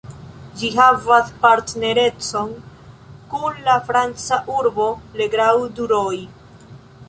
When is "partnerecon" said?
1.43-2.49